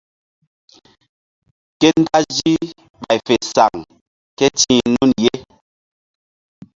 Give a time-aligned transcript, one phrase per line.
[1.79, 2.53] Ke dazi
[3.01, 3.73] bay fe saŋ
[4.37, 5.33] kéti̧h nun ye.